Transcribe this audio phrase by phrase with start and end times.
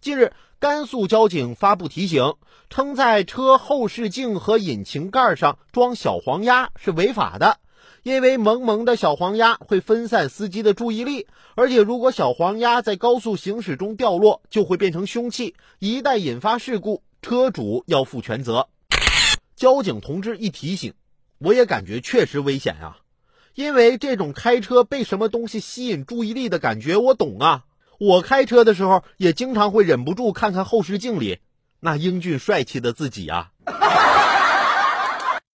[0.00, 2.32] 近日，甘肃交警发布提醒，
[2.70, 7.58] 称在车后视镜和引擎盖上装小黄鸭是违法的，
[8.02, 18.68] 因为萌萌的小黄鸭会分散司机的注意力，而且如果小黄鸭在高速行驶中掉落，就会变成凶器，一旦引发事故，车主要负全责。
[19.54, 20.94] 交警同志一提醒，
[21.36, 22.96] 我也感觉确实危险啊，
[23.54, 27.66] 因为这种开车被什么东西吸引注意力的感觉，我懂啊。
[28.00, 31.40] 我开车的时候也经常会忍不住看看后视镜里
[31.80, 33.50] 那英俊帅气的自己啊。